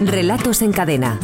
[0.00, 1.20] Relatos en cadena.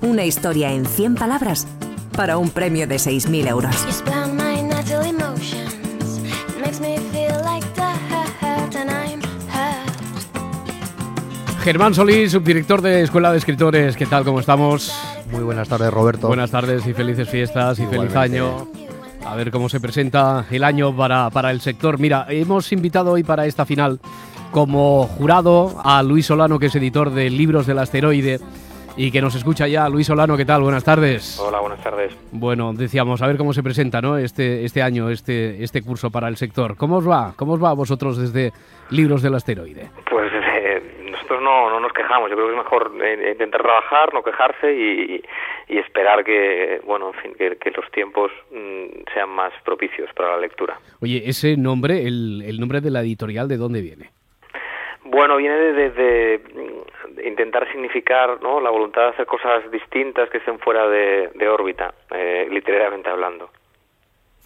[0.00, 1.68] Una historia en 100 palabras
[2.16, 3.76] para un premio de 6.000 euros.
[11.62, 13.96] Germán Solís, subdirector de Escuela de Escritores.
[13.96, 14.24] ¿Qué tal?
[14.24, 14.92] ¿Cómo estamos?
[15.30, 16.26] Muy buenas tardes, Roberto.
[16.26, 18.66] Buenas tardes y felices fiestas y feliz año.
[19.28, 21.98] A ver cómo se presenta el año para, para el sector.
[21.98, 24.00] Mira, hemos invitado hoy para esta final
[24.52, 28.38] como jurado a Luis Solano, que es editor de Libros del Asteroide
[28.96, 29.86] y que nos escucha ya.
[29.90, 30.62] Luis Solano, ¿qué tal?
[30.62, 31.38] Buenas tardes.
[31.38, 32.16] Hola, buenas tardes.
[32.32, 34.16] Bueno, decíamos, a ver cómo se presenta ¿no?
[34.16, 36.74] este, este año, este, este curso para el sector.
[36.78, 37.34] ¿Cómo os va?
[37.36, 38.54] ¿Cómo os va a vosotros desde
[38.88, 39.90] Libros del Asteroide?
[40.10, 42.28] Pues eh, nosotros no, no nos quejamos.
[42.30, 45.22] Yo creo que es mejor eh, intentar trabajar, no quejarse y,
[45.68, 50.32] y esperar que, bueno, en fin, que, que los tiempos mm, sean más propicios para
[50.32, 50.78] la lectura.
[51.00, 54.10] Oye, ese nombre, el, el nombre de la editorial, ¿de dónde viene?
[55.04, 58.60] Bueno, viene de, de- de, mm, intentar significar ¿no?
[58.60, 63.50] la voluntad de hacer cosas distintas que estén fuera de, de órbita, eh, literariamente hablando.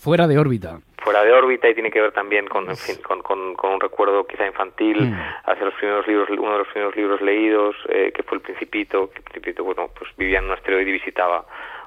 [0.02, 0.80] Fuera de órbita.
[1.02, 3.80] fuera de órbita y tiene que ver también con, en fin, con, con, con un
[3.80, 5.14] recuerdo quizá infantil Mm.
[5.50, 9.10] hacia los primeros libros, uno de los primeros libros leídos, eh, que fue El Principito,
[9.10, 11.44] que el Principito, bueno, pues vivía en un asteroide y visitaba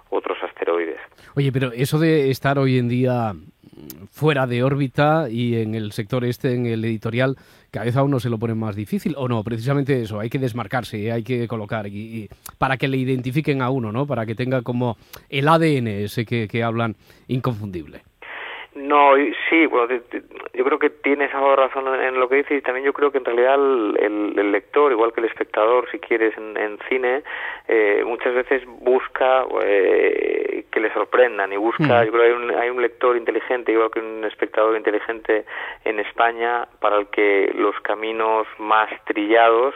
[0.10, 1.00] otros asteroides.
[1.36, 3.34] Oye, pero eso de estar hoy en día
[4.12, 7.38] fuera de órbita y en el sector este, en el editorial,
[7.72, 9.44] cada vez a uno se lo pone más difícil, ¿o no?
[9.44, 13.70] Precisamente eso, hay que desmarcarse, hay que colocar, y, y para que le identifiquen a
[13.70, 14.08] uno, ¿no?
[14.08, 14.98] Para que tenga como
[15.30, 16.96] el ADN ese que, que hablan
[17.28, 18.04] inconfundible.
[18.76, 19.14] No,
[19.50, 20.22] sí, bueno, te- te-
[20.54, 23.10] yo creo que tienes algo de razón en, lo que dices y también yo creo
[23.10, 26.78] que en realidad el, el- el lector, igual que el espectador, si quieres, en, en
[26.90, 27.24] cine,
[27.70, 32.06] eh, muchas veces busca eh, que le sorprendan y busca, Mm.
[32.06, 35.46] yo creo que hay un, hay un lector inteligente, igual que un espectador inteligente
[35.86, 39.74] en España, para el que los caminos más trillados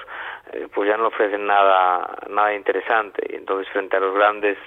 [0.51, 4.57] eh, pues ya no ofrecen nada, nada interesante y entonces frente a los grandes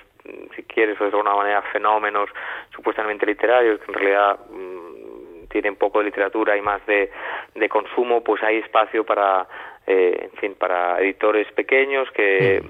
[0.54, 2.30] si quieres, o de alguna manera, fenómenos
[2.74, 7.10] supuestamente literarios, que en realidad mm, tienen poco de literatura y más de,
[7.54, 9.46] de consumo, pues hay espacio para,
[9.86, 12.62] eh, en fin, para editores pequeños que,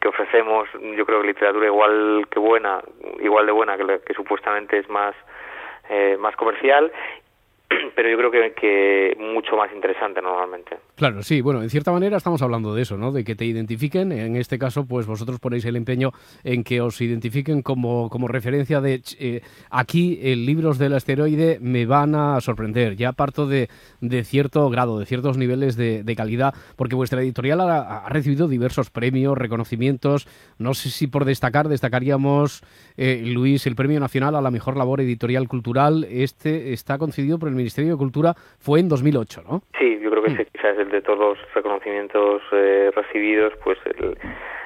[0.00, 2.80] que ofrecemos, yo creo que literatura igual que buena,
[3.20, 5.14] igual de buena que, que supuestamente es más,
[5.88, 6.92] eh, más comercial,
[8.00, 10.78] pero yo creo que, mucho más interesante normalmente.
[10.94, 13.12] Claro, sí, bueno, en cierta manera estamos hablando de eso, ¿no?
[13.12, 16.12] De que te identifiquen, en este caso, pues vosotros ponéis el empeño
[16.42, 21.84] en que os identifiquen como, como referencia de eh, aquí en libros del asteroide me
[21.84, 22.96] van a sorprender.
[22.96, 23.68] Ya parto de,
[24.00, 28.88] de cierto grado, de ciertos niveles de, calidad, porque vuestra editorial ha, ha recibido diversos
[28.88, 30.26] premios, reconocimientos.
[30.56, 32.62] No sé si por destacar, destacaríamos,
[32.96, 36.06] eh, Luis, el Premio Nacional a la Mejor Labor Editorial Cultural.
[36.10, 39.62] Este está concedido por el Ministerio de Cultura, fue en 2008, ¿no?
[39.78, 44.16] Sí, yo creo que ese quizás el de todos los reconocimientos eh, recibidos, pues el,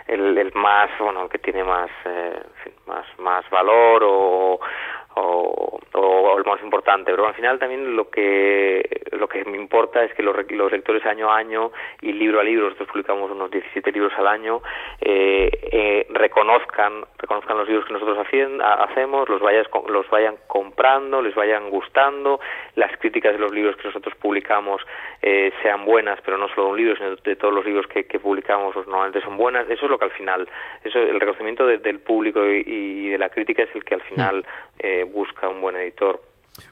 [0.09, 4.61] el, el más, bueno, el que tiene más, eh, en fin, más, más valor o,
[5.17, 7.11] o, o el más importante.
[7.11, 11.05] Pero al final también lo que lo que me importa es que los, los lectores
[11.07, 11.71] año a año
[12.01, 14.61] y libro a libro, nosotros publicamos unos 17 libros al año,
[15.01, 20.37] eh, eh, reconozcan reconozcan los libros que nosotros hacien- ha- hacemos, los vayas los vayan
[20.47, 22.41] comprando, les vayan gustando,
[22.75, 24.83] las críticas de los libros que nosotros publicamos
[25.23, 28.05] eh, sean buenas, pero no solo de un libro, sino de todos los libros que,
[28.05, 29.69] que publicamos, pues, normalmente son buenas.
[29.71, 30.47] Eso es lo que al final,
[30.83, 34.03] eso el reconocimiento de- del público y, y de la crítica es el que al
[34.03, 34.45] final
[34.81, 36.21] eh, busca un buen editor.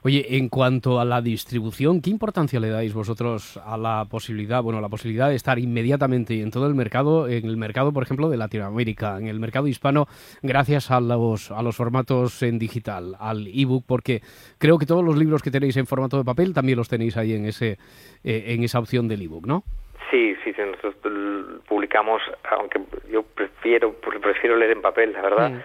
[0.04, 4.80] Oye, en cuanto a la distribución, ¿qué importancia le dais vosotros a la posibilidad, bueno,
[4.80, 8.36] la posibilidad de estar inmediatamente en todo el mercado, en el mercado, por ejemplo, de
[8.36, 10.06] Latinoamérica, en el mercado hispano,
[10.40, 14.20] gracias a los, a los formatos en digital, al ebook, porque
[14.58, 17.32] creo que todos los libros que tenéis en formato de papel también los tenéis ahí
[17.34, 17.76] en ese,
[18.22, 19.64] eh, en esa opción del ebook, ¿no?
[20.12, 22.22] Sí, sí, sí, nosotros l- publicamos,
[22.56, 25.62] aunque yo prefiero prefiero leer en papel, la verdad,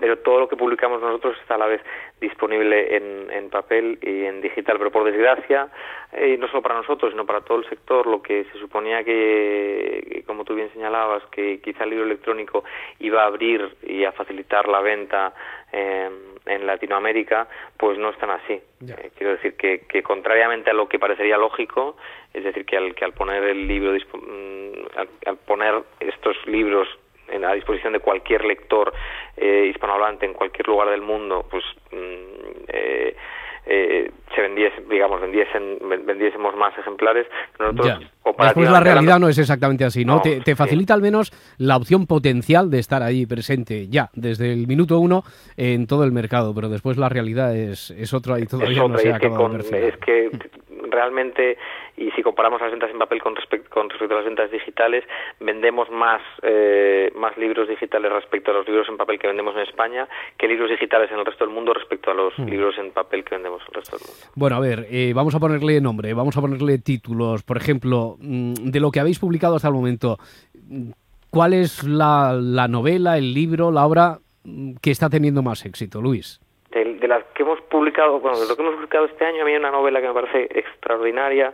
[0.00, 1.82] pero todo lo que publicamos nosotros está a la vez
[2.20, 5.68] disponible en, en papel y en digital, pero por desgracia,
[6.12, 10.24] eh, no solo para nosotros, sino para todo el sector, lo que se suponía que,
[10.26, 12.64] como tú bien señalabas, que quizá el libro electrónico
[12.98, 15.34] iba a abrir y a facilitar la venta
[15.72, 16.10] eh,
[16.46, 18.54] en Latinoamérica, pues no es tan así.
[18.54, 21.96] Eh, quiero decir que, que contrariamente a lo que parecería lógico,
[22.32, 26.88] es decir, que al, que al poner el libro, mm, al, al poner estos libros
[27.30, 28.92] en, a disposición de cualquier lector
[29.36, 33.16] eh, hispanohablante en cualquier lugar del mundo, pues mm, eh,
[33.66, 37.26] eh, se vendiese, digamos, vendiesen, ven- vendiésemos más ejemplares.
[37.58, 38.00] Nosotros.
[38.38, 40.16] Después la realidad no es exactamente así, ¿no?
[40.16, 40.56] No, te, te sí.
[40.56, 45.22] facilita al menos la opción potencial de estar ahí presente ya, desde el minuto uno
[45.56, 48.84] en todo el mercado, pero después la realidad es, es otra y todavía es no
[48.86, 50.30] otra, se ha es que, con- es que
[50.90, 51.56] realmente,
[51.96, 55.04] y si comparamos las ventas en papel con, respect- con respecto a las ventas digitales,
[55.40, 59.62] vendemos más, eh, más libros digitales respecto a los libros en papel que vendemos en
[59.62, 60.08] España
[60.38, 63.34] que libros digitales en el resto del mundo respecto a los libros en papel que
[63.36, 64.26] vendemos en el resto del mundo.
[64.34, 67.42] Bueno, a ver, eh, vamos a ponerle nombre, vamos a ponerle títulos.
[67.42, 70.18] Por ejemplo, mm, de lo que habéis publicado hasta el momento,
[70.68, 70.90] mm,
[71.30, 76.00] ¿cuál es la, la novela, el libro, la obra mm, que está teniendo más éxito,
[76.00, 76.40] Luis?
[77.00, 79.52] De, las que hemos publicado, bueno, de lo que hemos publicado este año, a mí
[79.52, 81.52] hay una novela que me parece extraordinaria,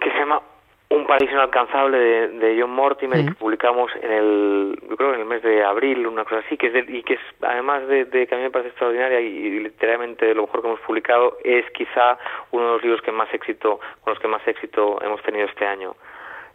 [0.00, 0.40] que se llama
[0.88, 5.26] Un paraíso inalcanzable de, de John Mortimer, que publicamos en el, yo creo en el
[5.26, 8.26] mes de abril, una cosa así, que es de- y que es, además de, de
[8.26, 11.36] que a mí me parece extraordinaria y, y literalmente de lo mejor que hemos publicado,
[11.44, 12.18] es quizá
[12.50, 15.64] uno de los libros que más éxito, con los que más éxito hemos tenido este
[15.64, 15.94] año.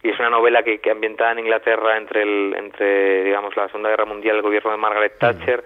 [0.03, 3.89] Y es una novela que, que ambientada en Inglaterra entre el, entre digamos la Segunda
[3.89, 5.63] Guerra Mundial el gobierno de Margaret Thatcher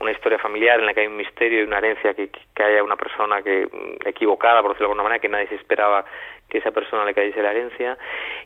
[0.00, 2.82] una historia familiar en la que hay un misterio y una herencia que, que- haya
[2.82, 6.04] una persona que mm, equivocada por decirlo de alguna manera que nadie se esperaba
[6.48, 7.96] que esa persona le cayese la herencia.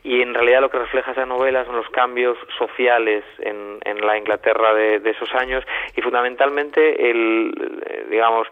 [0.03, 4.17] Y en realidad lo que refleja esa novela son los cambios sociales en, en la
[4.17, 5.63] Inglaterra de, de esos años
[5.95, 7.51] y fundamentalmente el
[7.87, 8.47] eh, digamos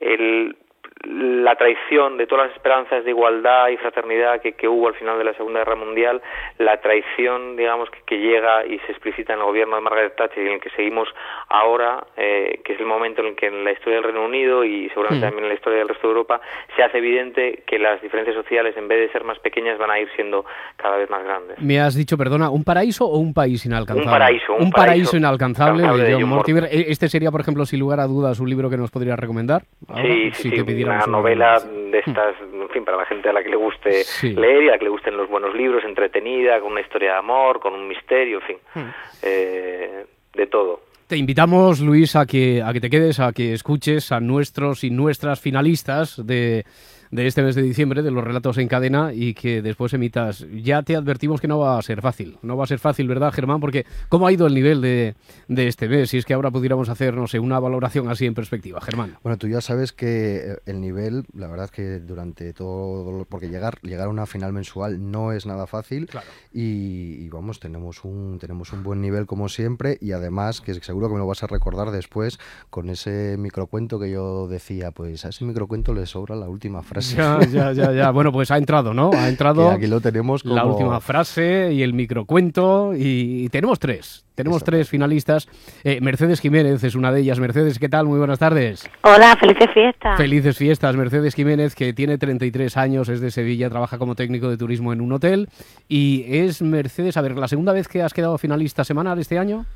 [0.00, 0.56] el
[1.04, 5.16] la traición de todas las esperanzas de igualdad y fraternidad que, que hubo al final
[5.18, 6.20] de la Segunda Guerra Mundial,
[6.58, 10.42] la traición, digamos, que, que llega y se explicita en el gobierno de Margaret Thatcher
[10.42, 11.08] y en el que seguimos
[11.48, 14.64] ahora, eh, que es el momento en el que en la historia del Reino Unido
[14.64, 15.28] y seguramente Mm.
[15.28, 16.40] también en la historia del resto de Europa
[16.76, 19.98] se hace evidente que las diferencias sociales, en vez de ser más pequeñas, van a
[20.00, 20.44] ir siendo
[20.76, 21.58] cada vez más grandes.
[21.60, 24.04] Me has dicho, perdona, ¿un paraíso o un país inalcanzable?
[24.06, 26.64] Un paraíso, un paraíso, paraíso inalcanzable inalcanzable de de John John Mortimer.
[26.64, 29.62] E- Este sería, por ejemplo, sin lugar a dudas, un libro que nos podrías recomendar.
[29.88, 33.06] ahora, Sí, si sí, te sí, pidiéramos una novela de estas, en fin, para la
[33.06, 34.32] gente a la que le guste Sí.
[34.34, 37.18] leer y a la que le gusten los buenos libros, entretenida, con una historia de
[37.18, 38.90] amor, con un misterio, en fin, Hmm.
[39.22, 40.04] eh,
[40.34, 40.80] de todo.
[41.06, 44.90] Te invitamos, Luis, a que, a que te quedes, a que escuches a nuestros y
[44.90, 46.64] nuestras finalistas de,
[47.10, 50.46] de este mes de diciembre, de los relatos en cadena, y que después emitas.
[50.62, 52.38] Ya te advertimos que no va a ser fácil.
[52.42, 53.60] No va a ser fácil, ¿verdad, Germán?
[53.60, 55.14] Porque ¿cómo ha ido el nivel de,
[55.48, 56.10] de este mes?
[56.10, 59.16] Si es que ahora pudiéramos hacer, no sé, una valoración así en perspectiva, Germán.
[59.22, 63.48] Bueno, tú ya sabes que eh, el nivel, la verdad es que durante todo, porque
[63.48, 66.26] llegar, llegar a una final mensual no es nada fácil Claro.
[66.52, 71.08] y, y vamos, tenemos un, tenemos un buen nivel como siempre y además que seguro
[71.08, 72.38] que me lo vas a recordar después
[72.70, 76.97] con ese microcuento que yo decía, pues a ese microcuento le sobra la última frase.
[77.16, 78.10] Ya, ya, ya, ya.
[78.10, 79.10] Bueno, pues ha entrado, ¿no?
[79.12, 80.54] Ha entrado aquí lo tenemos como...
[80.54, 84.24] la última frase y el microcuento y, y tenemos tres.
[84.38, 85.48] Tenemos tres finalistas.
[85.82, 87.40] Eh, Mercedes Jiménez es una de ellas.
[87.40, 88.06] Mercedes, ¿qué tal?
[88.06, 88.88] Muy buenas tardes.
[89.02, 90.16] Hola, felices fiestas.
[90.16, 94.56] Felices fiestas, Mercedes Jiménez, que tiene 33 años, es de Sevilla, trabaja como técnico de
[94.56, 95.48] turismo en un hotel.
[95.88, 99.66] Y es Mercedes, a ver, ¿la segunda vez que has quedado finalista semanal este año?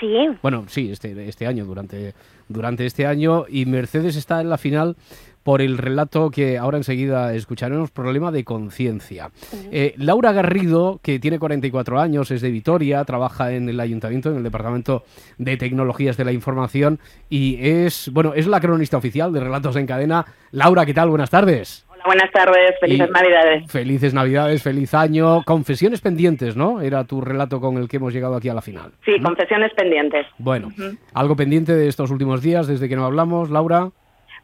[0.00, 2.14] Sí, Bueno, sí, este, este año, durante,
[2.48, 3.44] durante este año.
[3.46, 4.96] Y Mercedes está en la final
[5.42, 9.30] por el relato que ahora enseguida escucharemos, Problema de Conciencia.
[9.70, 14.36] Eh, Laura Garrido, que tiene 44 años, es de Vitoria, trabaja en el ayuntamiento, en
[14.36, 15.04] el Departamento
[15.38, 19.86] de Tecnologías de la Información y es, bueno, es la cronista oficial de Relatos en
[19.86, 20.24] Cadena.
[20.52, 21.08] Laura, ¿qué tal?
[21.10, 21.86] Buenas tardes.
[21.90, 23.70] Hola, buenas tardes, felices Y- Navidades.
[23.70, 25.42] Felices Navidades, feliz año.
[25.44, 26.80] Confesiones pendientes, ¿no?
[26.80, 28.92] Era tu relato con el que hemos llegado aquí a la final.
[29.04, 30.26] Sí, confesiones pendientes.
[30.38, 30.68] Bueno,
[31.14, 33.90] algo pendiente de estos últimos días, desde que no hablamos, Laura.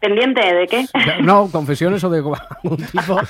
[0.01, 0.85] ¿Pendiente de qué?
[1.23, 2.37] No, confesiones o de algún
[2.93, 3.21] tipo.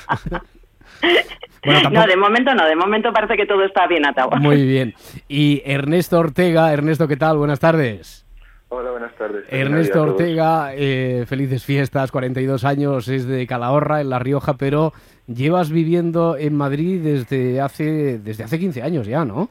[1.65, 4.29] Bueno, tampoco- No, de momento no, de momento parece que todo está bien atado.
[4.39, 4.93] Muy bien.
[5.27, 7.37] Y Ernesto Ortega, Ernesto, ¿qué tal?
[7.37, 8.25] Buenas tardes.
[8.69, 9.45] Hola, buenas tardes.
[9.47, 10.01] Feliz Ernesto.
[10.03, 14.93] Ortega, eh, felices fiestas, 42 años, es de Calahorra, en La Rioja, pero
[15.27, 19.49] llevas viviendo en Madrid desde hace, desde hace 15 años ya, ¿no?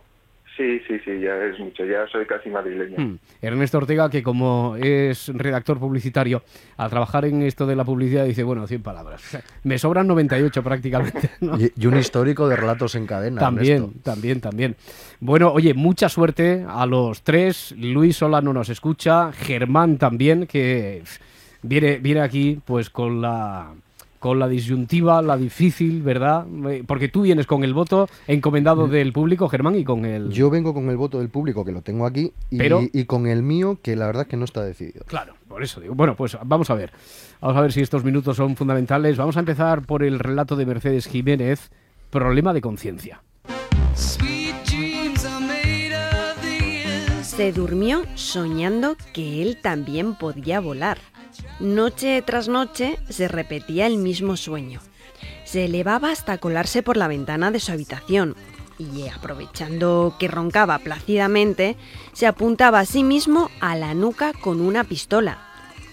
[0.59, 2.97] Sí, sí, sí, ya es mucho, ya soy casi madrileño.
[2.99, 3.19] Hmm.
[3.41, 6.43] Ernesto Ortega, que como es redactor publicitario,
[6.77, 9.23] al trabajar en esto de la publicidad, dice, bueno, 100 palabras.
[9.63, 11.31] Me sobran 98 prácticamente.
[11.41, 11.57] ¿no?
[11.61, 13.41] Y, y un histórico de relatos en cadena.
[13.41, 14.01] También, Ernesto.
[14.03, 14.77] también, también.
[15.21, 17.73] Bueno, oye, mucha suerte a los tres.
[17.79, 21.05] Luis Solano nos escucha, Germán también, que
[21.63, 23.75] viene, viene aquí pues con la
[24.19, 26.47] con la disyuntiva, la difícil, ¿verdad?
[26.71, 30.31] Eh, Porque tú vienes con el voto encomendado del público, Germán, y con el...
[30.31, 33.27] Yo vengo con el voto del público, que lo tengo aquí, y, Pero- y con
[33.27, 35.05] el mío, que la verdad que no está decidido.
[35.07, 35.95] Claro, por eso digo.
[35.95, 36.93] Bueno, pues vamos a ver.
[37.41, 39.17] Vamos a ver si estos minutos son fundamentales.
[39.17, 41.71] Vamos a empezar por el relato de Mercedes Jiménez,
[42.11, 43.23] Problema de conciencia.
[47.23, 50.99] Se durmió soñando que él también podía volar.
[51.61, 54.81] Noche tras noche se repetía el mismo sueño.
[55.45, 58.37] Se elevaba hasta colarse por la ventana de su habitación
[58.79, 61.77] y, aprovechando que roncaba plácidamente,
[62.13, 65.39] se apuntaba a sí mismo a la nuca con una pistola.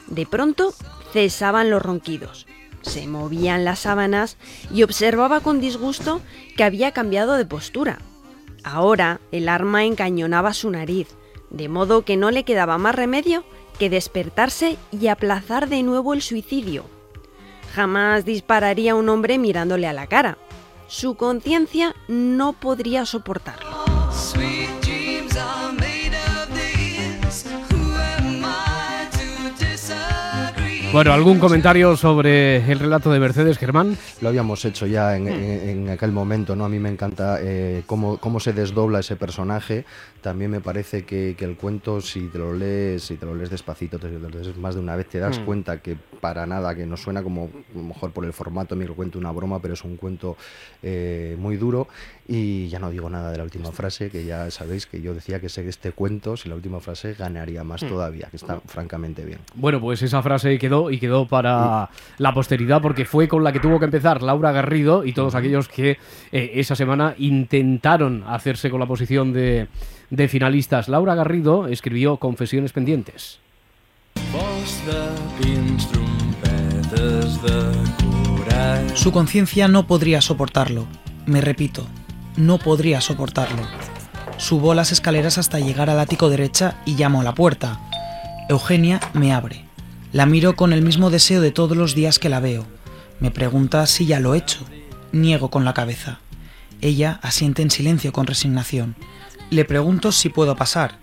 [0.07, 0.73] De pronto
[1.13, 2.45] cesaban los ronquidos.
[2.81, 4.37] se movían las sábanas
[4.71, 6.21] y observaba con disgusto
[6.55, 7.97] que había cambiado de postura.
[8.63, 11.07] Ahora el arma encañonaba su nariz,
[11.49, 13.43] de modo que no le quedaba más remedio
[13.75, 16.85] que despertarse y aplazar de nuevo el suicidio.
[17.73, 20.37] Jamás dispararía un hombre mirándole a la cara.
[20.87, 23.74] Su conciencia no podría soportarlo.
[30.95, 33.97] Bueno, ¿algún comentario sobre el relato de Mercedes, Germán?
[34.21, 35.27] Lo habíamos hecho ya en, Mm.
[35.27, 36.63] en- en aquel momento, ¿no?
[36.63, 39.83] A mí me encanta eh, cómo, cómo se desdobla ese personaje.
[40.21, 43.49] También me parece que, que el cuento, si te lo lees, si te lo lees
[43.49, 45.43] despacito, te lo lees más de una vez, te das Mm.
[45.43, 48.87] cuenta que para nada, que no suena como, a lo mejor por el formato, me
[48.87, 50.37] cuento una broma, pero es un cuento
[50.81, 51.89] eh, muy duro.
[52.27, 55.39] Y ya no digo nada de la última frase, que ya sabéis que yo decía
[55.41, 57.87] que este cuento, si la última frase ganaría más Mm.
[57.89, 59.39] todavía, que está francamente bien.
[59.55, 63.59] Bueno, pues esa frase quedó y quedó para la posteridad porque fue con la que
[63.59, 65.97] tuvo que empezar Laura Garrido y todos aquellos que
[66.31, 69.67] eh, esa semana intentaron hacerse con la posición de,
[70.09, 70.87] de finalistas.
[70.87, 73.39] Laura Garrido escribió Confesiones pendientes.
[78.93, 80.85] Su conciencia no podría soportarlo.
[81.25, 81.85] Me repito,
[82.37, 83.63] no podría soportarlo.
[84.37, 87.79] Subo las escaleras hasta llegar al ático derecha y llamo a la puerta.
[88.49, 89.64] Eugenia me abre.
[90.15, 92.65] La miro con el mismo deseo de todos los días que la veo.
[93.19, 94.59] Me pregunta si ya lo he hecho.
[95.11, 96.19] Niego con la cabeza.
[96.79, 98.95] Ella asiente en silencio con resignación.
[99.49, 100.99] Le pregunto si puedo pasar.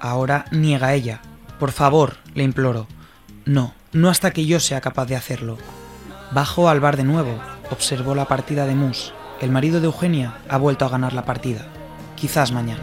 [0.00, 1.22] Ahora niega ella.
[1.58, 2.88] Por favor, le imploro.
[3.46, 5.56] No, no hasta que yo sea capaz de hacerlo.
[6.32, 7.40] Bajo al bar de nuevo.
[7.70, 9.14] Observo la partida de Mus.
[9.40, 11.68] El marido de Eugenia ha vuelto a ganar la partida.
[12.16, 12.82] Quizás mañana.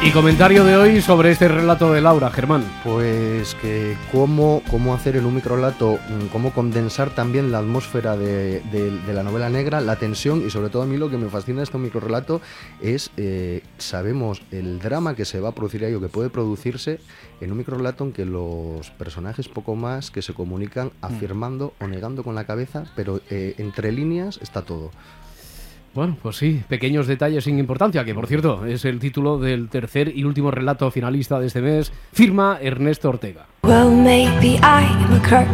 [0.00, 2.62] Y comentario de hoy sobre este relato de Laura, Germán.
[2.84, 8.60] Pues que cómo, cómo hacer en un microlato, mm, cómo condensar también la atmósfera de,
[8.72, 11.28] de- de la novela negra, la tensión y sobre todo a mí lo que me
[11.28, 12.40] fascina de este microrelato
[12.80, 17.00] es, eh, sabemos el drama que se va a producir ahí o que puede producirse
[17.40, 22.22] en un microrelato en que los personajes poco más que se comunican afirmando o negando
[22.22, 24.90] con la cabeza, pero eh, entre líneas está todo.
[25.94, 30.12] Bueno, pues sí, pequeños detalles sin importancia, que por cierto es el título del tercer
[30.14, 31.92] y último relato finalista de este mes.
[32.12, 33.46] Firma Ernesto Ortega.
[33.62, 35.48] Well, maybe I'm a crook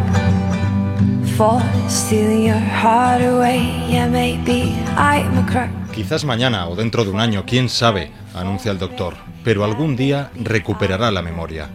[1.35, 3.59] for stealing your heart away.
[3.89, 5.93] Yeah, maybe I'm a crook.
[5.93, 10.29] Quizás mañana o dentro de un año, quién sabe, anuncia el doctor, pero algún día
[10.35, 11.69] recuperará la memoria.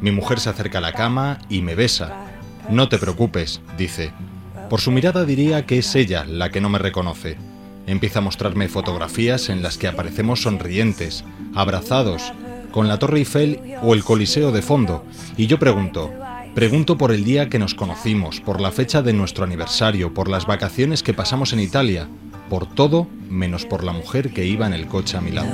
[0.00, 2.26] Mi mujer se acerca a la cama y me besa.
[2.70, 4.12] No te preocupes, dice.
[4.70, 7.36] Por su mirada diría que es ella la que no me reconoce.
[7.86, 11.24] Empieza a mostrarme fotografías en las que aparecemos sonrientes,
[11.54, 12.32] abrazados,
[12.72, 15.04] con la Torre Eiffel o el Coliseo de fondo,
[15.36, 16.12] y yo pregunto,
[16.54, 20.46] pregunto por el día que nos conocimos, por la fecha de nuestro aniversario, por las
[20.46, 22.08] vacaciones que pasamos en Italia,
[22.50, 25.48] por todo menos por la mujer que iba en el coche a mi lado.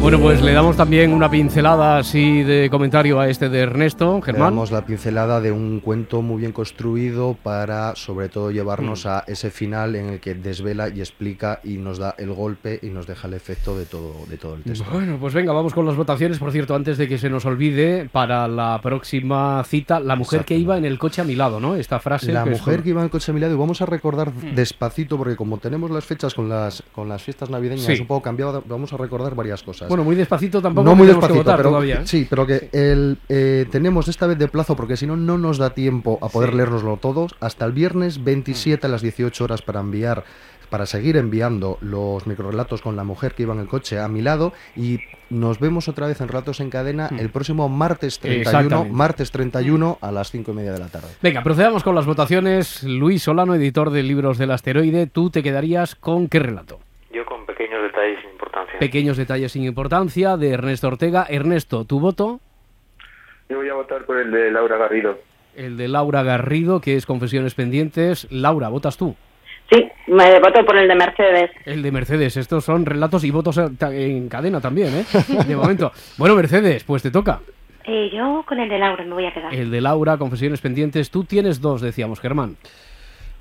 [0.00, 4.22] Bueno, pues le damos también una pincelada así de comentario a este de Ernesto, Le
[4.22, 4.50] Germán.
[4.50, 9.08] damos la pincelada de un cuento muy bien construido para sobre todo llevarnos Mm.
[9.08, 12.86] a ese final en el que desvela y explica y nos da el golpe y
[12.90, 14.84] nos deja el efecto de todo, de todo el texto.
[14.92, 16.38] Bueno, pues venga, vamos con las votaciones.
[16.38, 20.56] Por cierto, antes de que se nos olvide, para la próxima cita, la mujer que
[20.56, 21.74] iba en el coche a mi lado, ¿no?
[21.74, 22.30] Esta frase.
[22.32, 24.30] La que mujer que iba en el coche a mi lado, y vamos a recordar
[24.32, 24.54] Mm.
[24.54, 28.00] despacito, porque como tenemos las fechas con las, con las fiestas navideñas Sí.
[28.02, 29.85] un poco cambiadas, vamos a recordar varias cosas.
[29.88, 31.96] Bueno, muy despacito tampoco no muy que despacito, votar pero todavía.
[31.96, 32.06] ¿eh?
[32.06, 35.58] sí, pero que el, eh, tenemos esta vez de plazo, porque si no, no nos
[35.58, 36.56] da tiempo a poder Sí.
[36.56, 40.24] leérnoslo todos, hasta el viernes 27 a las 18 horas para enviar
[40.68, 44.20] para seguir enviando los microrelatos con la mujer que iba en el coche a mi
[44.20, 44.98] lado y
[45.30, 48.92] nos vemos otra vez en Relatos en Cadena el próximo martes 31, Exactamente.
[48.92, 51.06] martes 31 a las 5 y media de la tarde.
[51.22, 52.82] Venga, procedamos con las votaciones.
[52.82, 56.80] Luis Solano, editor de Libros del Asteroide, ¿tú te quedarías con qué relato?
[57.12, 58.36] Yo con pequeños detalles sin
[58.66, 58.78] importancia.
[58.78, 61.26] Pequeños detalles sin importancia de Ernesto Ortega.
[61.28, 62.40] Ernesto, ¿tu voto?
[63.48, 65.18] Yo voy a votar por el de Laura Garrido.
[65.54, 68.26] El de Laura Garrido, que es Confesiones Pendientes.
[68.30, 69.14] Laura, ¿votas tú?
[69.70, 71.50] Sí, me voto por el de Mercedes.
[71.64, 72.36] El de Mercedes.
[72.36, 75.04] Estos son relatos y votos en en cadena también, ¿eh?
[75.46, 75.92] De momento.
[76.18, 77.40] Bueno, Mercedes, pues te toca.
[77.84, 79.54] Eh, yo con el de Laura me voy a quedar.
[79.54, 81.10] El de Laura, Confesiones Pendientes.
[81.10, 82.56] Tú tienes dos, decíamos, Germán.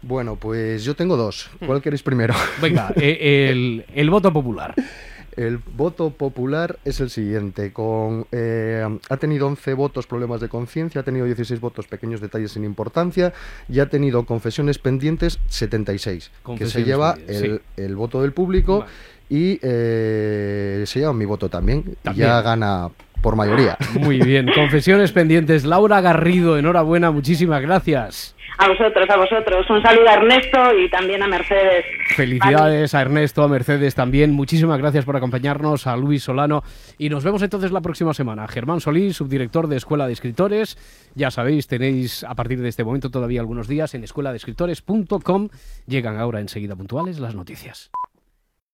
[0.02, 1.50] Bueno, pues yo tengo dos.
[1.66, 2.36] ¿Cuál queréis primero?
[2.62, 4.74] Venga, eh, el, el voto popular.
[5.38, 7.74] El voto popular es el siguiente.
[7.74, 12.52] Con, eh, ha tenido 11 votos problemas de conciencia, ha tenido 16 votos pequeños detalles
[12.52, 13.34] sin importancia
[13.68, 18.86] y ha tenido confesiones pendientes 76, que se lleva el, el, voto del público
[19.30, 22.28] y eh, se lleva mi voto también, también.
[22.28, 22.90] Ya gana
[23.22, 23.78] por mayoría.
[24.00, 25.66] Muy bien, confesiones pendientes.
[25.66, 28.36] Laura Garrido, enhorabuena, muchísimas gracias.
[28.58, 29.70] A vosotros, a vosotros.
[29.70, 31.86] Un saludo a Ernesto y también a Mercedes.
[32.16, 34.32] Felicidades a Ernesto, a Mercedes también.
[34.32, 36.64] Muchísimas gracias por acompañarnos, a Luis Solano.
[36.98, 38.48] Y nos vemos entonces la próxima semana.
[38.48, 40.78] Germán Solís, subdirector de Escuela de Escritores.
[41.16, 45.50] Ya sabéis, tenéis a partir de este momento todavía algunos días en escueladescritores.com.
[45.88, 47.92] Llegan ahora enseguida puntuales las noticias.